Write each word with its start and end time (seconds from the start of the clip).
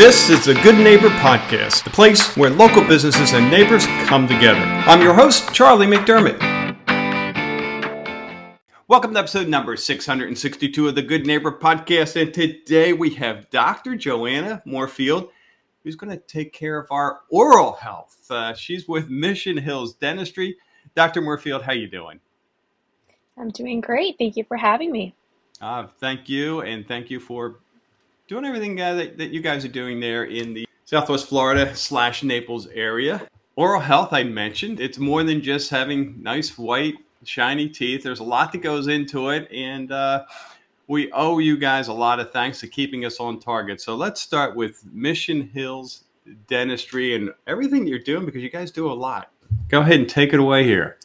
This 0.00 0.30
is 0.30 0.46
the 0.46 0.54
Good 0.54 0.78
Neighbor 0.78 1.10
Podcast, 1.10 1.84
the 1.84 1.90
place 1.90 2.34
where 2.34 2.48
local 2.48 2.82
businesses 2.82 3.34
and 3.34 3.50
neighbors 3.50 3.84
come 4.06 4.26
together. 4.26 4.58
I'm 4.58 5.02
your 5.02 5.12
host, 5.12 5.52
Charlie 5.52 5.86
McDermott. 5.86 6.40
Welcome 8.88 9.12
to 9.12 9.20
episode 9.20 9.46
number 9.48 9.76
662 9.76 10.88
of 10.88 10.94
the 10.94 11.02
Good 11.02 11.26
Neighbor 11.26 11.52
Podcast. 11.52 12.18
And 12.18 12.32
today 12.32 12.94
we 12.94 13.10
have 13.16 13.50
Dr. 13.50 13.94
Joanna 13.94 14.62
Moorfield, 14.64 15.28
who's 15.84 15.96
going 15.96 16.18
to 16.18 16.24
take 16.26 16.54
care 16.54 16.78
of 16.78 16.90
our 16.90 17.20
oral 17.28 17.72
health. 17.72 18.16
Uh, 18.30 18.54
she's 18.54 18.88
with 18.88 19.10
Mission 19.10 19.58
Hills 19.58 19.92
Dentistry. 19.92 20.56
Dr. 20.94 21.20
Moorfield, 21.20 21.64
how 21.64 21.72
you 21.72 21.88
doing? 21.88 22.20
I'm 23.36 23.50
doing 23.50 23.82
great. 23.82 24.16
Thank 24.16 24.38
you 24.38 24.44
for 24.44 24.56
having 24.56 24.92
me. 24.92 25.14
Uh, 25.60 25.88
thank 25.98 26.26
you, 26.26 26.62
and 26.62 26.88
thank 26.88 27.10
you 27.10 27.20
for 27.20 27.56
doing 28.30 28.44
everything 28.44 28.80
uh, 28.80 28.94
that, 28.94 29.18
that 29.18 29.30
you 29.30 29.40
guys 29.40 29.64
are 29.64 29.68
doing 29.68 29.98
there 29.98 30.22
in 30.22 30.54
the 30.54 30.64
Southwest 30.84 31.28
Florida 31.28 31.74
slash 31.74 32.22
Naples 32.22 32.68
area. 32.68 33.26
Oral 33.56 33.80
health, 33.80 34.12
I 34.12 34.22
mentioned, 34.22 34.78
it's 34.78 34.98
more 34.98 35.24
than 35.24 35.42
just 35.42 35.68
having 35.68 36.22
nice 36.22 36.56
white 36.56 36.94
shiny 37.24 37.68
teeth. 37.68 38.04
There's 38.04 38.20
a 38.20 38.24
lot 38.24 38.52
that 38.52 38.58
goes 38.58 38.86
into 38.86 39.30
it, 39.30 39.50
and 39.50 39.90
uh, 39.90 40.26
we 40.86 41.10
owe 41.10 41.40
you 41.40 41.56
guys 41.56 41.88
a 41.88 41.92
lot 41.92 42.20
of 42.20 42.30
thanks 42.30 42.60
for 42.60 42.68
keeping 42.68 43.04
us 43.04 43.18
on 43.18 43.40
target. 43.40 43.80
So 43.80 43.96
let's 43.96 44.20
start 44.20 44.54
with 44.54 44.80
Mission 44.92 45.50
Hills 45.52 46.04
Dentistry 46.46 47.16
and 47.16 47.34
everything 47.48 47.84
you're 47.84 47.98
doing 47.98 48.26
because 48.26 48.44
you 48.44 48.50
guys 48.50 48.70
do 48.70 48.92
a 48.92 48.94
lot. 48.94 49.32
Go 49.68 49.80
ahead 49.80 49.98
and 49.98 50.08
take 50.08 50.32
it 50.32 50.38
away 50.38 50.62
here. 50.62 50.98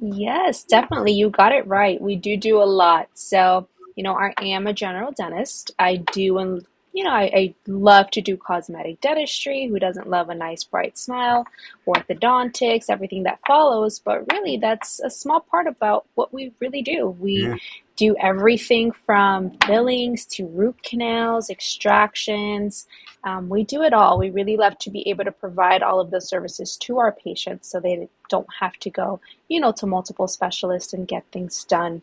Yes, 0.00 0.62
definitely. 0.62 1.14
You 1.14 1.30
got 1.30 1.50
it 1.50 1.66
right. 1.66 2.00
We 2.00 2.14
do 2.14 2.36
do 2.36 2.62
a 2.62 2.64
lot. 2.64 3.08
So, 3.14 3.66
you 3.98 4.04
know, 4.04 4.14
I 4.14 4.32
am 4.40 4.68
a 4.68 4.72
general 4.72 5.10
dentist. 5.10 5.72
I 5.76 5.96
do 5.96 6.38
and 6.38 6.64
you 6.92 7.02
know, 7.02 7.10
I, 7.10 7.30
I, 7.34 7.54
love 7.66 8.10
to 8.12 8.20
do 8.20 8.36
cosmetic 8.36 9.00
dentistry. 9.00 9.66
Who 9.66 9.78
doesn't 9.78 10.08
love 10.08 10.30
a 10.30 10.34
nice 10.34 10.64
bright 10.64 10.96
smile? 10.96 11.46
Orthodontics, 11.86 12.86
everything 12.88 13.24
that 13.24 13.40
follows. 13.46 13.98
But 13.98 14.24
really, 14.32 14.56
that's 14.56 15.00
a 15.00 15.10
small 15.10 15.40
part 15.40 15.66
about 15.66 16.06
what 16.14 16.32
we 16.32 16.52
really 16.60 16.82
do. 16.82 17.08
We 17.08 17.42
yeah. 17.42 17.56
do 17.96 18.16
everything 18.20 18.92
from 19.04 19.50
fillings 19.66 20.24
to 20.26 20.46
root 20.46 20.82
canals, 20.82 21.50
extractions. 21.50 22.86
Um, 23.24 23.48
we 23.48 23.64
do 23.64 23.82
it 23.82 23.92
all. 23.92 24.18
We 24.18 24.30
really 24.30 24.56
love 24.56 24.78
to 24.78 24.90
be 24.90 25.08
able 25.08 25.24
to 25.24 25.32
provide 25.32 25.82
all 25.82 26.00
of 26.00 26.10
those 26.10 26.28
services 26.28 26.76
to 26.78 26.98
our 26.98 27.12
patients 27.12 27.68
so 27.68 27.80
they 27.80 28.08
don't 28.28 28.48
have 28.60 28.76
to 28.78 28.90
go, 28.90 29.20
you 29.48 29.60
know, 29.60 29.72
to 29.72 29.86
multiple 29.86 30.28
specialists 30.28 30.92
and 30.92 31.06
get 31.06 31.24
things 31.32 31.64
done. 31.64 32.02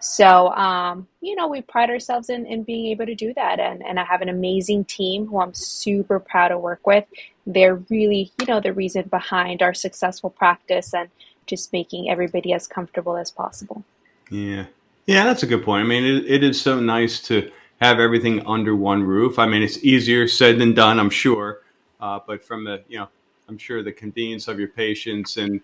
So, 0.00 0.48
um, 0.50 1.06
you 1.20 1.34
know, 1.34 1.48
we 1.48 1.62
pride 1.62 1.90
ourselves 1.90 2.30
in, 2.30 2.46
in 2.46 2.62
being 2.62 2.86
able 2.86 3.06
to 3.06 3.14
do 3.14 3.34
that. 3.34 3.60
And, 3.60 3.84
and 3.84 3.98
I 3.98 4.04
have 4.04 4.22
an 4.22 4.28
amazing 4.28 4.84
team 4.84 5.26
who 5.26 5.40
I'm 5.40 5.54
super 5.54 6.20
proud 6.20 6.48
to 6.48 6.58
work 6.58 6.86
with. 6.86 7.04
They're 7.46 7.76
really, 7.90 8.32
you 8.40 8.46
know, 8.46 8.60
the 8.60 8.72
reason 8.72 9.08
behind 9.08 9.62
our 9.62 9.74
successful 9.74 10.30
practice 10.30 10.94
and 10.94 11.08
just 11.46 11.72
making 11.72 12.10
everybody 12.10 12.52
as 12.52 12.66
comfortable 12.66 13.16
as 13.16 13.30
possible. 13.30 13.84
Yeah. 14.30 14.66
Yeah, 15.06 15.24
that's 15.24 15.44
a 15.44 15.46
good 15.46 15.64
point. 15.64 15.84
I 15.84 15.86
mean, 15.86 16.04
it, 16.04 16.24
it 16.26 16.42
is 16.42 16.60
so 16.60 16.80
nice 16.80 17.20
to 17.22 17.50
have 17.80 18.00
everything 18.00 18.44
under 18.46 18.74
one 18.74 19.04
roof. 19.04 19.38
I 19.38 19.46
mean, 19.46 19.62
it's 19.62 19.78
easier 19.84 20.26
said 20.26 20.58
than 20.58 20.74
done, 20.74 20.98
I'm 20.98 21.10
sure. 21.10 21.60
Uh, 22.00 22.18
but 22.26 22.42
from 22.42 22.64
the, 22.64 22.82
you 22.88 22.98
know, 22.98 23.08
I'm 23.48 23.58
sure 23.58 23.82
the 23.82 23.92
convenience 23.92 24.48
of 24.48 24.58
your 24.58 24.68
patients 24.68 25.36
and, 25.36 25.60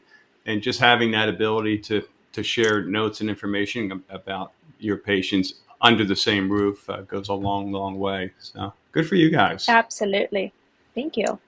and 0.47 0.63
just 0.63 0.79
having 0.79 1.11
that 1.13 1.29
ability 1.29 1.79
to 1.79 2.05
to 2.33 2.42
share 2.42 2.84
notes 2.84 3.20
and 3.20 3.30
information 3.30 4.02
about 4.11 4.52
your 4.78 4.97
patients 4.97 5.55
under 5.80 6.05
the 6.05 6.16
same 6.16 6.50
roof 6.50 6.88
uh, 6.88 7.02
goes 7.02 7.28
a 7.28 7.34
long, 7.34 7.72
long 7.72 7.98
way. 7.98 8.33
So 8.38 8.72
good 8.92 9.08
for 9.08 9.16
you 9.16 9.30
guys. 9.30 9.69
Absolutely. 9.69 10.53
Thank 10.94 11.16
you. 11.16 11.38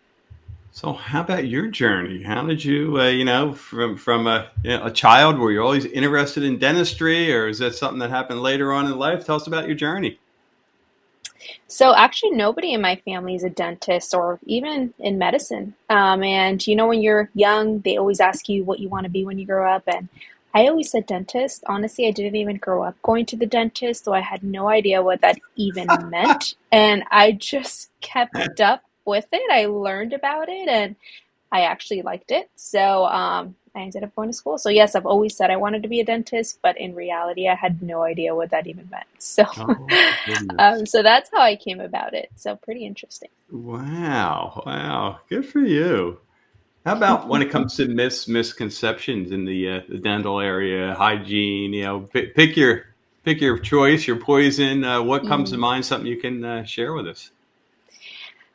So, 0.75 0.93
how 0.93 1.21
about 1.21 1.47
your 1.47 1.69
journey? 1.69 2.25
How 2.25 2.45
did 2.45 2.65
you, 2.65 3.01
uh, 3.01 3.07
you 3.07 3.25
know, 3.25 3.53
from 3.53 3.97
from 3.97 4.27
a, 4.27 4.51
you 4.65 4.77
know, 4.77 4.87
a 4.87 4.91
child, 4.91 5.39
were 5.39 5.53
you 5.53 5.63
always 5.63 5.85
interested 5.85 6.43
in 6.43 6.59
dentistry, 6.59 7.33
or 7.33 7.47
is 7.47 7.61
that 7.61 7.77
something 7.77 8.01
that 8.01 8.11
happened 8.11 8.43
later 8.43 8.73
on 8.73 8.87
in 8.87 8.99
life? 8.99 9.25
Tell 9.25 9.37
us 9.37 9.47
about 9.47 9.69
your 9.69 9.77
journey. 9.77 10.19
So, 11.69 11.95
actually, 11.95 12.33
nobody 12.33 12.73
in 12.73 12.81
my 12.81 12.97
family 13.05 13.37
is 13.37 13.45
a 13.45 13.51
dentist 13.51 14.15
or 14.15 14.41
even 14.47 14.93
in 14.99 15.17
medicine. 15.17 15.75
Um, 15.91 16.25
and 16.25 16.67
you 16.67 16.75
know, 16.75 16.89
when 16.89 17.03
you're 17.03 17.31
young, 17.35 17.79
they 17.83 17.97
always 17.97 18.19
ask 18.19 18.49
you 18.49 18.65
what 18.65 18.81
you 18.81 18.89
want 18.89 19.05
to 19.05 19.11
be 19.11 19.25
when 19.25 19.39
you 19.39 19.47
grow 19.47 19.73
up, 19.73 19.85
and 19.87 20.09
I 20.55 20.69
always 20.69 20.91
said 20.91 21.07
dentist. 21.07 21.65
Honestly, 21.67 22.07
I 22.07 22.13
didn't 22.13 22.37
even 22.37 22.57
grow 22.57 22.85
up 22.85 23.01
going 23.03 23.27
to 23.27 23.37
the 23.37 23.47
dentist, 23.47 24.05
so 24.05 24.13
I 24.13 24.21
had 24.21 24.45
no 24.45 24.69
idea 24.69 25.03
what 25.03 25.21
that 25.21 25.39
even 25.57 25.89
meant. 26.11 26.55
And 26.71 27.03
I 27.11 27.33
just 27.33 27.91
kept 28.01 28.61
up 28.61 28.85
with 29.05 29.27
it. 29.33 29.51
I 29.51 29.67
learned 29.67 30.13
about 30.13 30.49
it 30.49 30.69
and 30.69 30.97
I 31.51 31.63
actually 31.63 32.03
liked 32.03 32.31
it. 32.31 32.51
So 32.57 33.05
um, 33.07 33.57
I 33.75 33.83
ended 33.83 34.05
up 34.05 34.15
going 34.15 34.29
to 34.29 34.33
school. 34.33 34.59
So, 34.59 34.69
yes, 34.69 34.95
I've 34.95 35.07
always 35.07 35.37
said 35.37 35.51
I 35.51 35.57
wanted 35.57 35.83
to 35.83 35.89
be 35.89 36.01
a 36.01 36.05
dentist, 36.05 36.61
but 36.63 36.79
in 36.79 36.95
reality, 36.95 37.49
I 37.49 37.55
had 37.57 37.83
no 37.83 38.03
idea 38.03 38.35
what 38.35 38.51
that 38.51 38.67
even 38.67 38.89
meant. 38.91 39.07
So, 39.19 39.45
oh, 39.57 39.89
um, 40.59 40.85
so 40.85 41.03
that's 41.03 41.31
how 41.31 41.41
I 41.41 41.57
came 41.57 41.81
about 41.81 42.13
it. 42.13 42.31
So, 42.37 42.57
pretty 42.57 42.85
interesting. 42.85 43.31
Wow. 43.51 44.63
Wow. 44.67 45.21
Good 45.31 45.47
for 45.47 45.61
you. 45.61 46.21
How 46.85 46.95
about 46.95 47.29
when 47.29 47.41
it 47.41 47.51
comes 47.51 47.77
to 47.77 47.89
mis 47.89 48.29
misconceptions 48.29 49.33
in 49.33 49.47
the 49.47 49.71
uh, 49.71 49.81
the 49.89 49.99
dental 49.99 50.39
area, 50.39 50.95
hygiene? 50.95 51.73
You 51.73 51.83
know, 51.85 52.01
pick, 52.01 52.35
pick 52.35 52.57
your 52.57 52.87
pick 53.25 53.41
your 53.41 53.59
choice, 53.59 54.07
your 54.07 54.17
poison. 54.17 54.85
Uh, 54.85 55.03
what 55.03 55.27
comes 55.27 55.49
mm. 55.49 55.53
to 55.53 55.59
mind? 55.59 55.87
Something 55.87 56.07
you 56.07 56.21
can 56.21 56.45
uh, 56.45 56.65
share 56.65 56.93
with 56.93 57.09
us? 57.09 57.31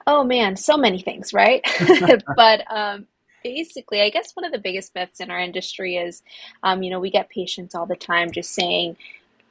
Oh 0.06 0.24
man, 0.24 0.56
so 0.56 0.78
many 0.78 1.02
things, 1.02 1.34
right? 1.34 1.66
but 2.36 2.72
um, 2.72 3.08
basically, 3.44 4.02
I 4.02 4.10
guess 4.10 4.32
one 4.36 4.46
of 4.46 4.52
the 4.52 4.60
biggest 4.60 4.94
myths 4.94 5.20
in 5.20 5.32
our 5.32 5.40
industry 5.40 5.98
is, 5.98 6.22
um, 6.64 6.84
you 6.84 6.92
know, 6.92 7.00
we 7.00 7.10
get 7.10 7.30
patients 7.30 7.74
all 7.74 7.86
the 7.86 7.96
time 7.96 8.32
just 8.32 8.54
saying, 8.54 8.96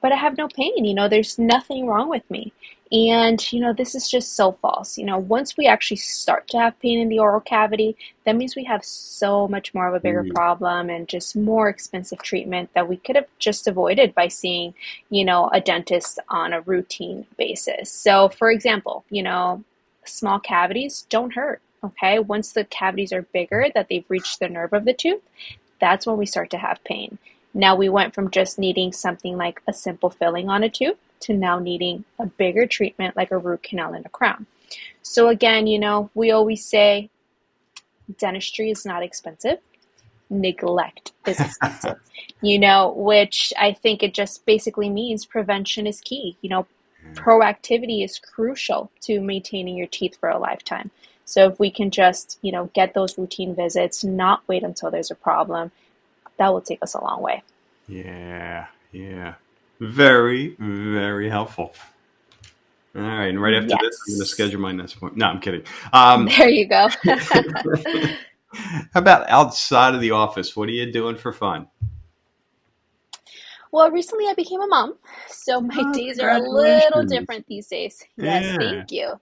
"But 0.01 0.13
I 0.13 0.17
have 0.17 0.37
no 0.37 0.49
pain. 0.49 0.85
You 0.85 0.95
know, 0.95 1.09
there's 1.09 1.39
nothing 1.39 1.87
wrong 1.87 2.09
with 2.09 2.29
me." 2.31 2.53
And, 2.91 3.53
you 3.53 3.61
know, 3.61 3.75
this 3.75 3.95
is 3.95 4.11
just 4.11 4.35
so 4.35 4.53
false. 4.53 4.97
You 4.97 5.05
know, 5.05 5.19
once 5.19 5.57
we 5.57 5.67
actually 5.67 5.99
start 5.99 6.49
to 6.49 6.59
have 6.59 6.81
pain 6.81 6.99
in 6.99 7.09
the 7.09 7.19
oral 7.19 7.41
cavity, 7.41 7.97
that 8.25 8.37
means 8.37 8.57
we 8.57 8.65
have 8.65 8.83
so 8.83 9.47
much 9.47 9.75
more 9.75 9.89
of 9.89 9.95
a 9.95 10.01
bigger 10.01 10.23
mm-hmm. 10.23 10.33
problem 10.33 10.89
and 10.89 11.07
just 11.07 11.37
more 11.37 11.69
expensive 11.69 12.23
treatment 12.23 12.71
that 12.73 12.89
we 12.89 12.97
could 12.97 13.17
have 13.17 13.27
just 13.39 13.67
avoided 13.67 14.15
by 14.15 14.29
seeing, 14.29 14.73
you 15.11 15.25
know, 15.25 15.51
a 15.53 15.61
dentist 15.61 16.19
on 16.31 16.55
a 16.55 16.63
routine 16.63 17.27
basis. 17.37 17.91
So, 17.93 18.31
for 18.31 18.51
example, 18.51 19.05
you 19.11 19.23
know, 19.23 19.63
small 20.05 20.41
cavities 20.41 21.05
don't 21.11 21.35
hurt. 21.35 21.61
Okay. 21.85 22.19
Once 22.19 22.53
the 22.53 22.65
cavities 22.65 23.13
are 23.13 23.23
bigger, 23.23 23.67
that 23.75 23.89
they've 23.89 24.09
reached 24.09 24.41
the 24.41 24.49
nerve 24.49 24.73
of 24.73 24.87
the 24.87 24.95
tooth, 24.95 25.23
that's 25.79 26.07
when 26.07 26.17
we 26.17 26.27
start 26.27 26.51
to 26.51 26.59
have 26.59 26.83
pain. 26.85 27.19
Now 27.55 27.75
we 27.75 27.89
went 27.89 28.15
from 28.15 28.31
just 28.31 28.59
needing 28.59 28.93
something 28.93 29.37
like 29.37 29.63
a 29.67 29.73
simple 29.73 30.11
filling 30.11 30.49
on 30.49 30.63
a 30.63 30.69
tooth 30.69 30.99
to 31.21 31.35
now 31.35 31.59
needing 31.59 32.05
a 32.19 32.27
bigger 32.27 32.67
treatment 32.67 33.17
like 33.17 33.31
a 33.31 33.39
root 33.39 33.63
canal 33.63 33.95
and 33.95 34.07
a 34.07 34.09
crown. 34.09 34.47
So, 35.03 35.29
again, 35.29 35.67
you 35.67 35.79
know, 35.79 36.11
we 36.15 36.31
always 36.31 36.65
say 36.65 37.11
dentistry 38.19 38.71
is 38.71 38.85
not 38.85 39.03
expensive, 39.03 39.59
neglect 40.31 41.13
is 41.27 41.41
expensive, 41.41 41.99
you 42.43 42.59
know, 42.59 42.93
which 42.97 43.53
I 43.59 43.73
think 43.73 44.03
it 44.03 44.15
just 44.15 44.45
basically 44.45 44.91
means 44.91 45.25
prevention 45.25 45.87
is 45.87 46.01
key. 46.01 46.37
You 46.43 46.51
know, 46.51 46.67
proactivity 47.15 48.05
is 48.05 48.19
crucial 48.19 48.91
to 49.03 49.21
maintaining 49.21 49.77
your 49.77 49.87
teeth 49.87 50.17
for 50.21 50.29
a 50.29 50.39
lifetime. 50.39 50.91
So, 51.25 51.49
if 51.49 51.59
we 51.59 51.71
can 51.71 51.91
just, 51.91 52.39
you 52.43 52.53
know, 52.53 52.71
get 52.75 52.95
those 52.95 53.17
routine 53.17 53.55
visits, 53.55 54.05
not 54.05 54.43
wait 54.47 54.63
until 54.63 54.91
there's 54.91 55.11
a 55.11 55.15
problem, 55.15 55.73
that 56.39 56.53
will 56.53 56.61
take 56.61 56.83
us 56.83 56.95
a 56.95 57.03
long 57.03 57.23
way. 57.23 57.43
Yeah, 57.87 58.67
yeah. 58.93 59.35
Very, 59.81 60.57
very 60.59 61.29
helpful. 61.29 61.75
All 62.97 63.03
right, 63.03 63.27
and 63.27 63.41
right 63.41 63.55
after 63.55 63.69
yes. 63.69 63.81
this, 63.81 64.01
I'm 64.09 64.15
going 64.15 64.21
to 64.21 64.27
schedule 64.27 64.61
my 64.61 64.73
next 64.73 64.95
point. 64.95 65.17
No, 65.17 65.27
I'm 65.27 65.41
kidding. 65.41 65.63
Um, 65.93 66.27
there 66.39 66.49
you 66.49 66.67
go. 66.67 66.89
how 68.53 69.01
about 69.01 69.29
outside 69.29 69.95
of 69.95 70.01
the 70.01 70.11
office? 70.11 70.57
What 70.57 70.69
are 70.69 70.73
you 70.73 70.91
doing 70.91 71.17
for 71.17 71.33
fun? 71.33 71.69
Well, 73.71 73.91
recently 73.91 74.27
I 74.27 74.35
became 74.35 74.63
a 74.63 74.67
mom, 74.67 74.95
so 75.29 75.61
my 75.61 75.77
oh, 75.79 75.93
days 75.93 76.19
are 76.19 76.31
a 76.31 76.39
little 76.39 77.05
different 77.05 77.47
these 77.47 77.67
days. 77.69 78.03
Yes, 78.17 78.45
yeah. 78.45 78.57
thank 78.57 78.91
you. 78.91 79.21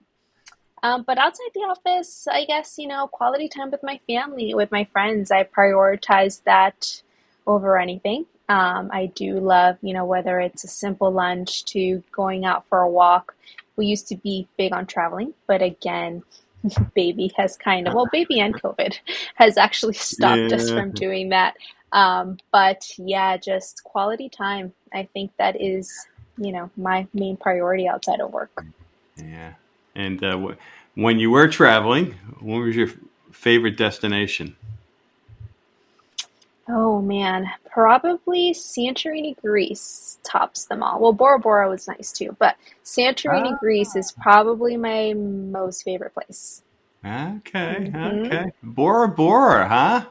Um, 0.83 1.03
but 1.05 1.17
outside 1.17 1.49
the 1.53 1.61
office, 1.61 2.27
I 2.31 2.45
guess, 2.45 2.77
you 2.77 2.87
know, 2.87 3.07
quality 3.07 3.49
time 3.49 3.71
with 3.71 3.83
my 3.83 3.99
family, 4.07 4.53
with 4.53 4.71
my 4.71 4.85
friends, 4.85 5.31
I 5.31 5.43
prioritize 5.43 6.43
that 6.45 7.01
over 7.47 7.77
anything. 7.77 8.25
Um, 8.49 8.89
I 8.93 9.07
do 9.07 9.39
love, 9.39 9.77
you 9.81 9.93
know, 9.93 10.05
whether 10.05 10.39
it's 10.39 10.63
a 10.63 10.67
simple 10.67 11.11
lunch 11.11 11.65
to 11.65 12.03
going 12.11 12.45
out 12.45 12.65
for 12.69 12.79
a 12.79 12.89
walk. 12.89 13.35
We 13.75 13.87
used 13.87 14.07
to 14.09 14.15
be 14.15 14.47
big 14.57 14.73
on 14.73 14.85
traveling, 14.85 15.33
but 15.47 15.61
again, 15.61 16.23
baby 16.95 17.31
has 17.35 17.57
kind 17.57 17.87
of, 17.87 17.93
well, 17.93 18.07
baby 18.11 18.39
and 18.39 18.53
COVID 18.61 18.97
has 19.35 19.57
actually 19.57 19.93
stopped 19.93 20.49
yeah. 20.49 20.55
us 20.55 20.69
from 20.69 20.91
doing 20.91 21.29
that. 21.29 21.55
Um, 21.91 22.37
but 22.51 22.91
yeah, 22.97 23.37
just 23.37 23.83
quality 23.83 24.29
time. 24.29 24.73
I 24.93 25.07
think 25.13 25.31
that 25.37 25.59
is, 25.61 26.07
you 26.37 26.51
know, 26.51 26.69
my 26.77 27.07
main 27.13 27.37
priority 27.37 27.87
outside 27.87 28.19
of 28.19 28.31
work. 28.31 28.65
Yeah. 29.17 29.53
And 29.95 30.23
uh, 30.23 30.55
when 30.95 31.19
you 31.19 31.31
were 31.31 31.47
traveling, 31.47 32.15
what 32.39 32.59
was 32.59 32.75
your 32.75 32.89
favorite 33.31 33.77
destination? 33.77 34.55
Oh 36.69 37.01
man, 37.01 37.49
probably 37.71 38.51
Santorini, 38.53 39.39
Greece 39.41 40.19
tops 40.23 40.65
them 40.65 40.83
all. 40.83 40.99
Well, 40.99 41.13
Bora 41.13 41.39
Bora 41.39 41.69
was 41.69 41.87
nice 41.87 42.11
too, 42.11 42.35
but 42.39 42.57
Santorini, 42.83 43.53
Ah. 43.53 43.57
Greece 43.59 43.95
is 43.95 44.11
probably 44.11 44.75
my 44.75 45.13
most 45.13 45.83
favorite 45.83 46.13
place. 46.13 46.63
Okay, 47.05 47.89
hmm 47.91 48.25
okay. 48.25 48.45
Bora 48.63 49.07
Bora, 49.07 49.67
huh? 49.67 50.05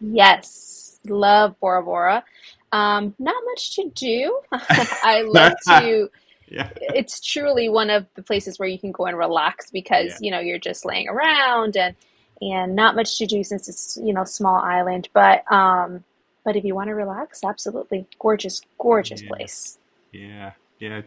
Yes, 0.00 0.98
love 1.06 1.58
Bora 1.60 1.82
Bora. 1.82 2.24
Um, 2.72 3.14
not 3.18 3.42
much 3.46 3.74
to 3.76 3.90
do. 3.94 4.40
I 4.52 5.22
love 5.22 5.54
to. 5.68 6.10
yeah, 6.50 6.68
It's 6.76 7.20
truly 7.20 7.68
one 7.70 7.88
of 7.88 8.06
the 8.14 8.22
places 8.22 8.58
where 8.58 8.68
you 8.68 8.78
can 8.78 8.92
go 8.92 9.06
and 9.06 9.16
relax 9.16 9.66
yeah, 9.66 9.70
because 9.72 10.20
you 10.20 10.30
know 10.30 10.40
you're 10.40 10.58
just 10.58 10.84
laying 10.84 11.08
around 11.08 11.76
and 11.76 11.94
and 12.40 12.74
not 12.76 12.96
much 12.96 13.18
to 13.18 13.26
do 13.26 13.42
since 13.44 13.68
it's 13.68 13.98
you 14.02 14.12
know 14.12 14.24
small 14.24 14.56
island. 14.56 15.08
But 15.12 15.50
um, 15.52 16.04
but 16.44 16.56
if 16.56 16.64
you 16.64 16.74
want 16.74 16.88
to 16.88 16.94
relax, 16.94 17.44
absolutely 17.44 18.06
gorgeous, 18.18 18.60
gorgeous 18.78 19.22
yeah, 19.22 19.28
place. 19.28 19.78
yeah, 20.12 20.52
yeah. 20.78 21.00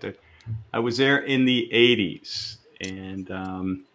I 0.73 0.79
was 0.79 0.97
there 0.97 1.19
in 1.19 1.45
the 1.45 1.69
'80s, 1.73 2.57
and 2.81 3.29
um, 3.31 3.85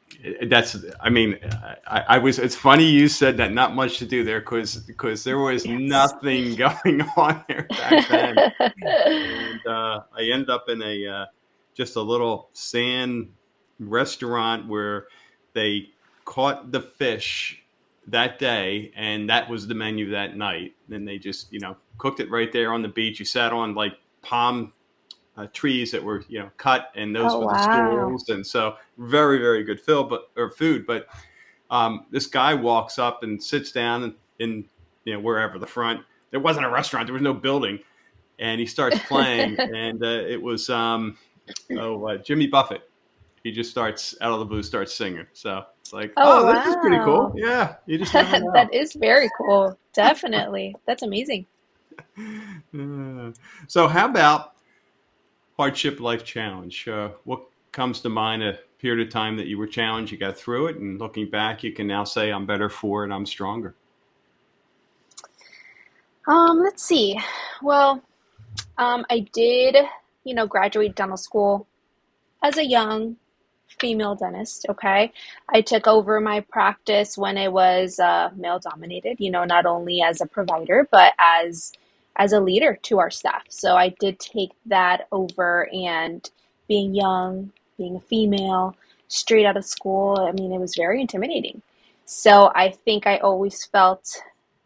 that's. 0.49 0.77
I 1.01 1.11
mean, 1.11 1.39
I, 1.87 2.05
I 2.09 2.19
was. 2.19 2.39
It's 2.39 2.55
funny 2.57 2.85
you 2.85 3.09
said 3.09 3.37
that. 3.39 3.53
Not 3.53 3.75
much 3.75 3.99
to 3.99 4.07
do 4.07 4.25
there, 4.25 4.41
because 4.41 4.77
because 4.77 5.25
there 5.25 5.39
was 5.39 5.67
Yes. 5.67 5.81
nothing 5.81 6.55
going 6.57 7.03
on 7.17 7.45
there 7.49 7.67
back 7.71 8.09
then. 8.09 8.39
and 8.61 9.67
uh, 9.67 10.01
I 10.17 10.23
end 10.33 10.49
up 10.51 10.69
in 10.69 10.83
a 10.83 11.07
uh, 11.07 11.27
just 11.75 11.97
a 11.97 12.01
little 12.03 12.49
sand 12.53 13.33
restaurant 13.79 14.67
where 14.69 15.07
they 15.53 15.91
caught 16.27 16.71
the 16.71 16.83
fish 16.83 17.63
that 18.09 18.39
day, 18.39 18.93
and 18.95 19.29
that 19.31 19.49
was 19.49 19.67
the 19.67 19.75
menu 19.75 20.11
that 20.11 20.37
night. 20.37 20.75
And 20.91 21.09
they 21.09 21.19
just 21.19 21.51
you 21.51 21.61
know 21.61 21.77
cooked 21.97 22.21
it 22.21 22.31
right 22.31 22.53
there 22.53 22.75
on 22.75 22.83
the 22.83 22.89
beach. 22.89 23.19
You 23.19 23.25
sat 23.25 23.53
on 23.53 23.75
like 23.75 23.95
palm 24.21 24.75
uh, 25.39 25.47
trees 25.55 25.91
that 25.93 26.05
were 26.05 26.25
you 26.29 26.41
know 26.41 26.51
cut, 26.59 26.93
and 26.95 27.17
those 27.17 27.33
Oh 27.33 27.39
were 27.41 27.47
the 27.47 27.67
wow. 27.69 28.07
stools, 28.09 28.29
and 28.29 28.47
so 28.47 28.77
very 28.99 29.39
very 29.39 29.65
good 29.65 29.81
fill, 29.81 30.05
but 30.05 30.31
or 30.37 30.51
food. 30.51 30.87
But 30.87 31.07
um, 31.71 32.07
this 32.11 32.27
guy 32.27 32.53
walks 32.53 32.99
up 32.99 33.23
and 33.23 33.43
sits 33.43 33.73
down 33.73 34.03
in, 34.05 34.15
in 34.39 34.65
you 35.05 35.15
know 35.15 35.21
wherever 35.21 35.59
the 35.59 35.67
front. 35.67 36.03
There 36.31 36.41
wasn't 36.41 36.67
a 36.67 36.71
restaurant. 36.71 37.07
There 37.07 37.15
was 37.15 37.23
no 37.23 37.33
building 37.33 37.79
and 38.39 38.61
he 38.61 38.67
starts 38.67 38.99
playing, 39.07 39.59
and 39.59 40.03
uh, 40.03 40.07
it 40.07 40.41
was 40.41 40.71
um, 40.71 41.17
oh 41.73 42.07
uh, 42.07 42.17
Jimmy 42.19 42.47
Buffett. 42.47 42.89
He 43.43 43.53
just 43.53 43.71
starts 43.71 44.17
out 44.21 44.33
of 44.33 44.41
the 44.41 44.45
blue, 44.45 44.63
starts 44.63 44.95
singing. 44.95 45.27
So 45.33 45.65
it's 45.87 45.93
like, 45.93 46.13
Oh 46.17 46.49
oh, 46.49 46.53
this 46.53 46.67
is 46.67 46.77
pretty 46.77 46.99
cool. 47.05 47.33
Yeah, 47.37 47.77
you 47.87 47.99
just 47.99 48.13
That 48.13 48.69
is 48.73 48.95
very 48.95 49.31
cool. 49.37 49.79
Definitely. 49.93 50.75
That's 50.87 51.03
amazing. 51.03 51.47
Uh, 52.77 53.33
so 53.69 53.89
how 53.89 54.07
about 54.07 54.53
hardship 55.57 55.99
life 55.99 56.25
challenge? 56.25 56.87
Uh, 56.87 57.11
what 57.25 57.43
comes 57.73 58.01
to 58.01 58.09
mind? 58.11 58.43
A 58.43 58.59
period 58.79 59.07
of 59.07 59.13
time 59.13 59.37
that 59.37 59.47
you 59.47 59.57
were 59.57 59.67
challenged, 59.67 60.13
you 60.13 60.19
got 60.19 60.37
through 60.37 60.67
it, 60.67 60.77
and 60.77 60.99
looking 60.99 61.31
back, 61.31 61.63
you 61.63 61.73
can 61.73 61.87
now 61.87 62.05
say, 62.05 62.31
I'm 62.31 62.45
better 62.45 62.69
for 62.69 63.05
it. 63.05 63.11
I'm 63.11 63.25
stronger. 63.25 63.75
Um, 66.29 66.63
let's 66.63 66.83
see. 66.83 67.19
Well, 67.63 68.03
um, 68.77 69.07
I 69.09 69.21
did, 69.33 69.77
you 70.25 70.35
know, 70.35 70.47
graduate 70.47 70.95
dental 70.95 71.17
school 71.17 71.67
as 72.43 72.59
a 72.59 72.65
young 72.65 73.17
female 73.69 74.15
dentist. 74.15 74.67
Okay. 74.69 75.13
I 75.49 75.61
took 75.61 75.87
over 75.87 76.21
my 76.21 76.41
practice 76.41 77.19
when 77.19 77.37
it 77.37 77.53
was 77.53 77.99
uh, 77.99 78.31
male 78.37 78.59
dominated, 78.59 79.17
you 79.21 79.31
know, 79.31 79.45
not 79.45 79.67
only 79.67 80.03
as 80.03 80.21
a 80.21 80.27
provider, 80.27 80.89
but 80.91 81.15
as 81.19 81.73
as 82.19 82.33
a 82.33 82.41
leader 82.41 82.79
to 82.83 82.99
our 82.99 83.11
staff. 83.11 83.43
So 83.51 83.77
I 83.77 83.91
did 84.01 84.19
take 84.19 84.53
that 84.65 85.07
over 85.13 85.69
and 85.73 86.29
being 86.67 86.95
young, 86.95 87.53
being 87.77 87.97
a 87.97 88.01
female, 88.01 88.75
straight 89.09 89.47
out 89.47 89.57
of 89.57 89.65
school, 89.65 90.19
I 90.19 90.33
mean, 90.33 90.53
it 90.53 90.59
was 90.59 90.75
very 90.75 91.01
intimidating. 91.01 91.63
So 92.05 92.51
I 92.55 92.71
think 92.71 93.07
I 93.07 93.19
always 93.19 93.65
felt 93.65 94.23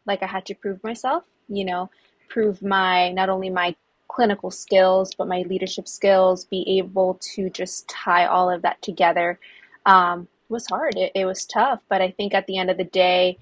like 0.06 0.23
I 0.23 0.26
had 0.26 0.47
to 0.47 0.55
prove 0.55 0.82
myself, 0.85 1.25
you 1.49 1.64
know, 1.64 1.91
prove 2.29 2.62
my 2.62 3.11
not 3.12 3.29
only 3.29 3.50
my 3.50 3.75
clinical 4.15 4.51
skills, 4.51 5.15
but 5.17 5.29
my 5.29 5.43
leadership 5.49 5.87
skills, 5.87 6.45
be 6.45 6.79
able 6.79 7.19
to 7.35 7.49
just 7.51 7.89
tie 7.89 8.27
all 8.27 8.51
of 8.51 8.62
that 8.62 8.81
together 8.83 9.39
um, 9.87 10.27
was 10.49 10.67
hard. 10.67 10.97
It, 10.97 11.12
it 11.15 11.25
was 11.27 11.47
tough, 11.47 11.81
but 11.89 12.03
I 12.03 12.11
think 12.11 12.35
at 12.35 12.47
the 12.47 12.59
end 12.59 12.71
of 12.71 12.77
the 12.77 12.85
day, 12.85 13.39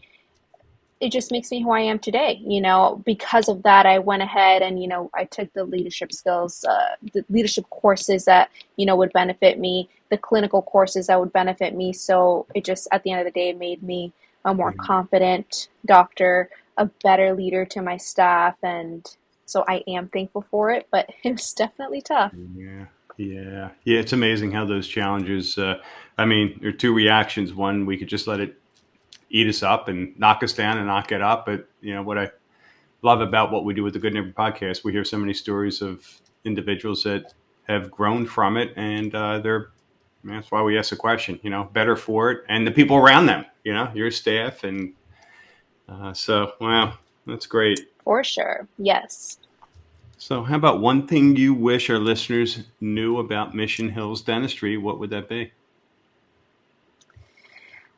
it 1.00 1.12
just 1.12 1.30
makes 1.30 1.50
me 1.52 1.62
who 1.62 1.70
I 1.70 1.80
am 1.80 1.98
today. 1.98 2.40
You 2.44 2.60
know, 2.60 3.02
because 3.06 3.48
of 3.48 3.62
that, 3.62 3.86
I 3.86 3.98
went 3.98 4.22
ahead 4.22 4.62
and, 4.62 4.82
you 4.82 4.88
know, 4.88 5.10
I 5.14 5.24
took 5.24 5.52
the 5.52 5.64
leadership 5.64 6.12
skills, 6.12 6.64
uh, 6.64 6.96
the 7.14 7.24
leadership 7.30 7.70
courses 7.70 8.24
that, 8.24 8.50
you 8.76 8.84
know, 8.84 8.96
would 8.96 9.12
benefit 9.12 9.58
me, 9.58 9.88
the 10.10 10.18
clinical 10.18 10.62
courses 10.62 11.06
that 11.06 11.20
would 11.20 11.32
benefit 11.32 11.74
me. 11.74 11.92
So 11.92 12.46
it 12.54 12.64
just, 12.64 12.88
at 12.92 13.02
the 13.04 13.12
end 13.12 13.20
of 13.20 13.26
the 13.26 13.40
day, 13.40 13.52
made 13.52 13.82
me 13.82 14.12
a 14.44 14.52
more 14.52 14.72
Mhm. 14.72 14.78
confident 14.78 15.68
doctor, 15.86 16.50
a 16.76 16.86
better 17.04 17.34
leader 17.34 17.64
to 17.66 17.80
my 17.82 17.96
staff. 17.96 18.56
And 18.62 19.06
so 19.48 19.64
I 19.66 19.82
am 19.88 20.08
thankful 20.08 20.42
for 20.42 20.70
it, 20.70 20.86
but 20.90 21.08
it 21.24 21.32
was 21.32 21.52
definitely 21.52 22.02
tough. 22.02 22.32
Yeah, 22.54 22.84
yeah, 23.16 23.70
yeah. 23.84 23.98
It's 23.98 24.12
amazing 24.12 24.52
how 24.52 24.64
those 24.66 24.86
challenges. 24.86 25.56
Uh, 25.56 25.80
I 26.16 26.26
mean, 26.26 26.58
there 26.60 26.70
are 26.70 26.72
two 26.72 26.94
reactions. 26.94 27.54
One, 27.54 27.86
we 27.86 27.96
could 27.96 28.08
just 28.08 28.26
let 28.26 28.40
it 28.40 28.60
eat 29.30 29.48
us 29.48 29.62
up 29.62 29.88
and 29.88 30.18
knock 30.18 30.42
us 30.42 30.52
down 30.52 30.78
and 30.78 30.86
knock 30.86 31.12
it 31.12 31.22
up. 31.22 31.46
But 31.46 31.68
you 31.80 31.94
know 31.94 32.02
what 32.02 32.18
I 32.18 32.30
love 33.02 33.20
about 33.20 33.50
what 33.50 33.64
we 33.64 33.74
do 33.74 33.82
with 33.82 33.94
the 33.94 33.98
Good 33.98 34.14
Neighbor 34.14 34.32
podcast, 34.36 34.84
we 34.84 34.92
hear 34.92 35.04
so 35.04 35.18
many 35.18 35.32
stories 35.32 35.80
of 35.82 36.20
individuals 36.44 37.04
that 37.04 37.32
have 37.68 37.90
grown 37.90 38.26
from 38.26 38.56
it, 38.56 38.72
and 38.76 39.14
uh, 39.14 39.38
they're. 39.40 39.70
That's 40.24 40.50
why 40.50 40.62
we 40.62 40.76
ask 40.76 40.90
the 40.90 40.96
question. 40.96 41.38
You 41.42 41.50
know, 41.50 41.64
better 41.72 41.96
for 41.96 42.30
it, 42.32 42.44
and 42.48 42.66
the 42.66 42.70
people 42.70 42.96
around 42.96 43.26
them. 43.26 43.46
You 43.64 43.72
know, 43.72 43.90
your 43.94 44.10
staff, 44.10 44.64
and 44.64 44.92
uh, 45.88 46.12
so 46.12 46.52
wow, 46.60 46.98
that's 47.26 47.46
great. 47.46 47.80
For 48.08 48.24
sure. 48.24 48.66
Yes. 48.78 49.36
So, 50.16 50.42
how 50.42 50.56
about 50.56 50.80
one 50.80 51.06
thing 51.06 51.36
you 51.36 51.52
wish 51.52 51.90
our 51.90 51.98
listeners 51.98 52.60
knew 52.80 53.18
about 53.18 53.54
Mission 53.54 53.90
Hills 53.90 54.22
Dentistry? 54.22 54.78
What 54.78 54.98
would 54.98 55.10
that 55.10 55.28
be? 55.28 55.52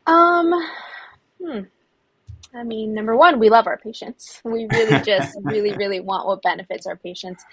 Um, 0.08 0.52
hmm. 1.40 1.60
I 2.52 2.64
mean, 2.64 2.92
number 2.92 3.16
one, 3.16 3.38
we 3.38 3.50
love 3.50 3.68
our 3.68 3.76
patients. 3.76 4.40
We 4.42 4.66
really 4.72 5.00
just 5.04 5.38
really, 5.42 5.74
really 5.74 6.00
want 6.00 6.26
what 6.26 6.42
benefits 6.42 6.88
our 6.88 6.96
patients. 6.96 7.44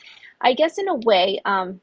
I 0.42 0.54
guess 0.54 0.80
in 0.80 0.88
a 0.88 0.96
way, 0.96 1.40
um, 1.46 1.80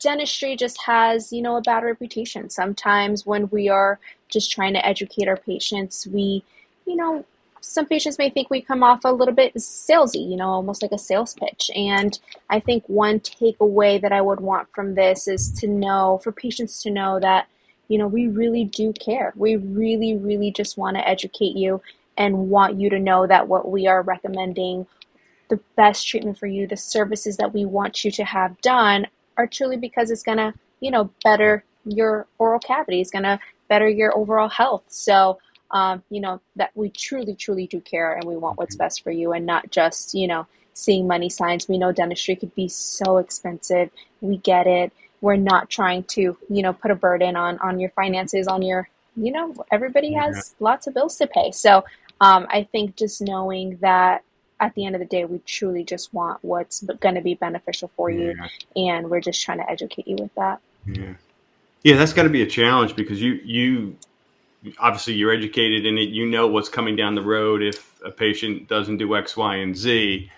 dentistry 0.00 0.56
just 0.56 0.82
has, 0.82 1.32
you 1.32 1.42
know, 1.42 1.58
a 1.58 1.62
bad 1.62 1.84
reputation. 1.84 2.50
Sometimes 2.50 3.24
when 3.24 3.48
we 3.50 3.68
are 3.68 4.00
just 4.30 4.50
trying 4.50 4.72
to 4.72 4.84
educate 4.84 5.28
our 5.28 5.36
patients, 5.36 6.08
we, 6.08 6.42
you 6.86 6.96
know, 6.96 7.24
some 7.66 7.86
patients 7.86 8.18
may 8.18 8.30
think 8.30 8.48
we 8.48 8.62
come 8.62 8.82
off 8.82 9.04
a 9.04 9.12
little 9.12 9.34
bit 9.34 9.54
salesy, 9.56 10.30
you 10.30 10.36
know, 10.36 10.48
almost 10.48 10.82
like 10.82 10.92
a 10.92 10.98
sales 10.98 11.34
pitch. 11.34 11.70
And 11.74 12.18
I 12.48 12.60
think 12.60 12.84
one 12.86 13.18
takeaway 13.20 14.00
that 14.00 14.12
I 14.12 14.20
would 14.20 14.40
want 14.40 14.68
from 14.72 14.94
this 14.94 15.26
is 15.26 15.50
to 15.60 15.66
know, 15.66 16.20
for 16.22 16.30
patients 16.30 16.80
to 16.84 16.90
know 16.90 17.18
that, 17.20 17.48
you 17.88 17.98
know, 17.98 18.06
we 18.06 18.28
really 18.28 18.64
do 18.64 18.92
care. 18.92 19.32
We 19.36 19.56
really, 19.56 20.16
really 20.16 20.52
just 20.52 20.78
want 20.78 20.96
to 20.96 21.06
educate 21.06 21.56
you 21.56 21.82
and 22.16 22.48
want 22.50 22.80
you 22.80 22.88
to 22.88 23.00
know 23.00 23.26
that 23.26 23.48
what 23.48 23.70
we 23.70 23.86
are 23.88 24.00
recommending, 24.00 24.86
the 25.48 25.60
best 25.76 26.06
treatment 26.06 26.38
for 26.38 26.46
you, 26.46 26.66
the 26.66 26.76
services 26.76 27.36
that 27.36 27.52
we 27.52 27.64
want 27.64 28.04
you 28.04 28.10
to 28.12 28.24
have 28.24 28.60
done 28.60 29.06
are 29.36 29.46
truly 29.46 29.76
because 29.76 30.10
it's 30.10 30.22
going 30.22 30.38
to, 30.38 30.54
you 30.80 30.90
know, 30.90 31.10
better 31.24 31.64
your 31.84 32.26
oral 32.38 32.60
cavity, 32.60 33.00
it's 33.00 33.10
going 33.10 33.24
to 33.24 33.38
better 33.68 33.88
your 33.88 34.16
overall 34.16 34.48
health. 34.48 34.84
So, 34.86 35.38
um, 35.70 36.02
you 36.10 36.20
know, 36.20 36.40
that 36.56 36.70
we 36.74 36.90
truly, 36.90 37.34
truly 37.34 37.66
do 37.66 37.80
care 37.80 38.14
and 38.14 38.24
we 38.24 38.36
want 38.36 38.58
what's 38.58 38.76
best 38.76 39.02
for 39.02 39.10
you 39.10 39.32
and 39.32 39.46
not 39.46 39.70
just, 39.70 40.14
you 40.14 40.26
know, 40.26 40.46
seeing 40.74 41.06
money 41.06 41.28
signs. 41.28 41.68
We 41.68 41.78
know 41.78 41.92
dentistry 41.92 42.36
could 42.36 42.54
be 42.54 42.68
so 42.68 43.16
expensive. 43.18 43.90
We 44.20 44.36
get 44.38 44.66
it. 44.66 44.92
We're 45.20 45.36
not 45.36 45.70
trying 45.70 46.04
to, 46.04 46.36
you 46.48 46.62
know, 46.62 46.72
put 46.72 46.90
a 46.90 46.94
burden 46.94 47.36
on 47.36 47.58
on 47.58 47.80
your 47.80 47.90
finances, 47.90 48.46
on 48.46 48.62
your, 48.62 48.88
you 49.16 49.32
know, 49.32 49.54
everybody 49.70 50.10
Yeah. 50.10 50.24
has 50.24 50.54
lots 50.60 50.86
of 50.86 50.94
bills 50.94 51.16
to 51.16 51.26
pay. 51.26 51.50
So, 51.52 51.84
um, 52.20 52.46
I 52.50 52.64
think 52.64 52.96
just 52.96 53.20
knowing 53.20 53.78
that 53.80 54.22
at 54.60 54.74
the 54.74 54.86
end 54.86 54.94
of 54.94 55.00
the 55.00 55.06
day, 55.06 55.24
we 55.24 55.38
truly 55.40 55.84
just 55.84 56.14
want 56.14 56.38
what's 56.42 56.82
going 56.82 57.14
to 57.14 57.20
be 57.20 57.34
beneficial 57.34 57.90
for 57.96 58.10
you, 58.10 58.34
and 58.74 59.10
we're 59.10 59.20
just 59.20 59.42
trying 59.42 59.58
to 59.58 59.70
educate 59.70 60.06
you 60.08 60.16
with 60.16 60.34
that. 60.34 60.60
yeah, 60.86 61.14
yeah. 61.82 61.96
That's 61.96 62.12
got 62.12 62.22
to 62.22 62.30
be 62.30 62.42
a 62.42 62.46
challenge 62.46 62.96
because 62.96 63.20
you 63.20 63.40
you 63.44 63.96
obviously 64.78 65.14
you're 65.14 65.32
educated 65.32 65.86
in 65.86 65.98
it. 65.98 66.08
You 66.08 66.26
know 66.26 66.46
what's 66.46 66.68
coming 66.68 66.96
down 66.96 67.14
the 67.14 67.22
road 67.22 67.62
if 67.62 68.00
a 68.04 68.10
patient 68.10 68.68
doesn't 68.68 68.98
do 68.98 69.16
X, 69.16 69.36
Y, 69.36 69.56
and 69.56 69.76
Z. 69.76 70.30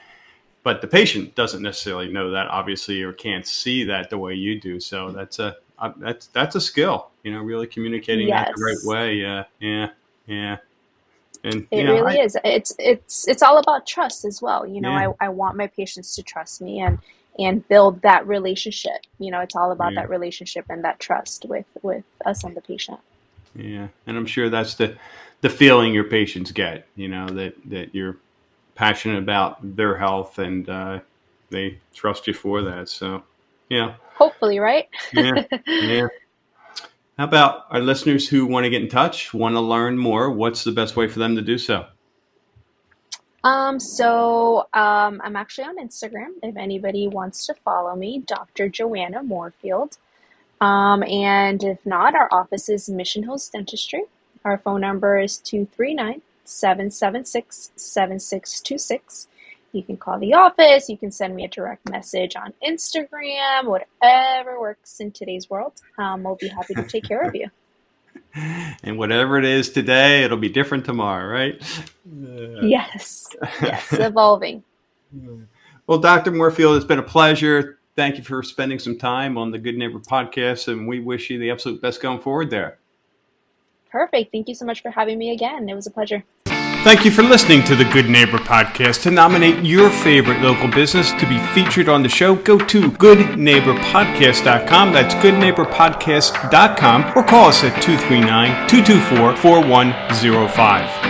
But 0.63 0.81
the 0.81 0.89
patient 0.89 1.35
doesn't 1.35 1.63
necessarily 1.63 2.13
know 2.13 2.31
that, 2.31 2.49
obviously, 2.49 3.03
or 3.03 3.13
can't 3.13 3.47
see 3.47 3.85
that 3.85 4.11
the 4.11 4.19
way 4.19 4.35
you 4.35 4.61
do. 4.61 4.81
So 4.81 5.11
that's 5.11 5.39
a 5.39 5.57
uh, 5.79 5.93
that's 5.97 6.27
that's 6.29 6.57
a 6.57 6.61
skill. 6.61 7.11
You 7.23 7.33
know, 7.33 7.41
really 7.41 7.67
communicating 7.67 8.29
yes. 8.29 8.49
that 8.49 8.55
the 8.57 8.65
right 8.65 8.77
way. 8.85 9.15
Yeah, 9.15 9.45
yeah, 9.61 9.89
yeah. 10.27 10.57
And 11.45 11.67
it 11.71 11.85
know, 11.85 11.95
really 11.95 12.21
I, 12.21 12.25
is. 12.25 12.37
It's 12.45 12.75
it's 12.79 13.29
it's 13.29 13.43
all 13.43 13.59
about 13.59 13.87
trust 13.87 14.25
as 14.25 14.43
well. 14.43 14.67
You 14.67 14.81
know, 14.81 14.91
yeah. 14.91 15.13
I, 15.21 15.27
I 15.27 15.29
want 15.29 15.57
my 15.57 15.69
patients 15.69 16.17
to 16.17 16.23
trust 16.23 16.61
me 16.61 16.81
and 16.81 16.99
and 17.39 17.67
build 17.69 18.03
that 18.03 18.27
relationship. 18.27 19.07
You 19.19 19.31
know, 19.31 19.41
it's 19.41 19.55
all 19.55 19.71
about 19.71 19.93
yeah. 19.93 20.03
that 20.03 20.11
relationship 20.11 20.67
and 20.69 20.85
that 20.85 20.99
trust 20.99 21.45
with 21.45 21.67
with 21.83 22.05
us 22.27 22.43
and 22.43 22.57
the 22.57 22.61
patient. 22.61 22.99
Yeah, 23.55 23.89
and 24.07 24.17
I'm 24.17 24.27
sure 24.27 24.49
that's 24.51 24.75
the 24.75 24.97
the 25.41 25.51
feeling 25.51 25.95
your 25.95 26.05
patients 26.05 26.53
get. 26.53 26.87
You 26.97 27.09
know 27.09 27.29
that 27.29 27.55
that 27.67 27.95
you're 27.95 28.19
passionate 28.79 29.19
about 29.19 29.77
their 29.77 29.99
health 29.99 30.39
and 30.39 30.69
uh, 30.69 31.01
they 31.51 31.79
trust 31.93 32.29
you 32.29 32.33
for 32.33 32.63
that. 32.63 32.89
So, 32.89 33.25
yeah. 33.69 33.95
Hopefully, 34.15 34.61
right? 34.61 34.87
yeah, 35.13 35.45
yeah. 35.67 36.07
How 37.19 37.25
about 37.25 37.65
our 37.71 37.81
listeners 37.81 38.29
who 38.29 38.47
want 38.47 38.65
to 38.65 38.71
get 38.71 38.81
in 38.81 38.89
touch, 38.89 39.35
want 39.35 39.57
to 39.57 39.61
learn 39.61 39.99
more? 39.99 40.31
What's 40.31 40.63
the 40.63 40.71
best 40.71 40.95
way 40.95 41.09
for 41.09 41.19
them 41.19 41.35
to 41.35 41.43
do 41.43 41.59
so? 41.59 41.87
Um, 43.43 43.81
so 43.81 44.69
um, 44.73 45.21
I'm 45.25 45.35
actually 45.35 45.65
on 45.65 45.79
Instagram. 45.79 46.35
If 46.45 46.57
anybody 46.57 47.09
wants 47.09 47.47
to 47.47 47.55
follow 47.55 47.97
me, 47.97 48.23
Dr. 48.27 48.69
Joanna 48.69 49.25
Moorfield. 49.25 49.99
Um, 50.61 51.03
and 51.05 51.63
if 51.63 51.85
not, 51.87 52.15
our 52.15 52.29
office 52.33 52.69
is 52.69 52.89
Mission 52.89 53.25
Hills 53.25 53.49
Dentistry. 53.49 54.05
Our 54.45 54.59
phone 54.59 54.81
number 54.81 55.19
is 55.19 55.39
239 55.39 56.23
776 56.45 57.73
7626. 57.77 59.29
You 59.73 59.83
can 59.83 59.99
call 59.99 60.19
the 60.19 60.35
office, 60.35 60.89
you 60.89 60.97
can 60.97 61.13
send 61.13 61.37
me 61.37 61.45
a 61.45 61.49
direct 61.49 61.89
message 61.91 62.37
on 62.37 62.55
Instagram, 62.67 63.67
whatever 63.67 64.61
works 64.61 65.01
in 65.01 65.13
today's 65.13 65.51
world. 65.51 65.75
Um, 65.99 66.23
we'll 66.25 66.37
be 66.37 66.49
happy 66.49 66.75
to 66.75 66.85
take 66.85 67.05
care 67.07 67.23
of 67.23 67.35
you. 67.35 67.49
And 68.85 68.99
whatever 68.99 69.39
it 69.39 69.45
is 69.45 69.71
today, 69.71 70.23
it'll 70.25 70.39
be 70.39 70.51
different 70.51 70.85
tomorrow, 70.85 71.27
right? 71.27 71.61
Yes, 72.61 73.27
yes, 73.63 73.99
evolving. 73.99 74.65
Well, 75.87 75.99
Dr. 75.99 76.31
Moorfield, 76.33 76.77
it's 76.77 76.87
been 76.87 76.99
a 76.99 77.03
pleasure. 77.05 77.78
Thank 77.99 78.17
you 78.17 78.23
for 78.23 78.43
spending 78.45 78.79
some 78.79 78.97
time 78.97 79.37
on 79.37 79.51
the 79.51 79.59
Good 79.59 79.77
Neighbor 79.77 79.99
podcast, 79.99 80.69
and 80.69 80.87
we 80.87 81.01
wish 81.01 81.31
you 81.31 81.39
the 81.41 81.51
absolute 81.51 81.83
best 81.83 82.01
going 82.01 82.21
forward 82.21 82.49
there. 82.49 82.79
Perfect. 83.91 84.31
Thank 84.31 84.47
you 84.47 84.55
so 84.55 84.65
much 84.65 84.83
for 84.83 84.93
having 84.93 85.19
me 85.19 85.33
again. 85.33 85.69
It 85.69 85.75
was 85.75 85.89
a 85.89 85.91
pleasure. 85.91 86.23
Thank 86.47 87.05
you 87.05 87.11
for 87.11 87.25
listening 87.25 87.65
to 87.65 87.75
the 87.75 87.87
Good 87.87 88.09
Neighbor 88.09 88.39
Podcast. 88.39 89.03
To 89.03 89.11
nominate 89.11 89.65
your 89.65 89.91
favorite 89.91 90.41
local 90.43 90.69
business 90.69 91.11
to 91.11 91.29
be 91.29 91.41
featured 91.53 91.89
on 91.89 92.05
the 92.05 92.09
show, 92.09 92.37
go 92.37 92.57
to 92.57 92.93
goodneighborpodcast.com. 92.93 94.93
That's 94.93 95.15
goodneighborpodcast.com 95.17 97.19
or 97.19 97.25
call 97.25 97.49
us 97.49 97.65
at 97.65 97.83
239 97.83 98.69
224 98.69 99.37
4105. 99.39 101.08